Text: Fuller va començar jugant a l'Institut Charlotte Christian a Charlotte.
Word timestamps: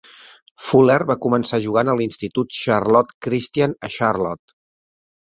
Fuller 0.67 0.95
va 1.11 1.17
començar 1.25 1.59
jugant 1.67 1.93
a 1.93 1.95
l'Institut 2.01 2.59
Charlotte 2.65 3.17
Christian 3.29 3.81
a 3.91 3.95
Charlotte. 4.01 4.61